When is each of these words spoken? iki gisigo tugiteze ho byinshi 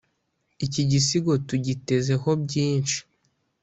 iki 0.65 0.81
gisigo 0.91 1.31
tugiteze 1.47 2.13
ho 2.21 2.29
byinshi 2.43 2.99